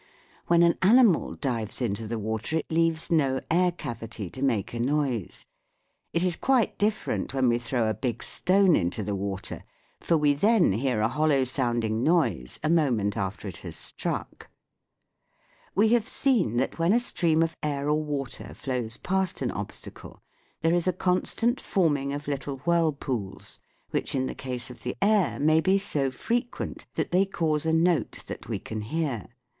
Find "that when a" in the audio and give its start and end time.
16.57-16.99